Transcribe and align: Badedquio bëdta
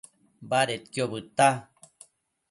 Badedquio 0.49 1.05
bëdta 1.11 1.47